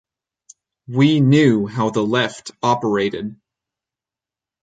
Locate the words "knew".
1.19-1.67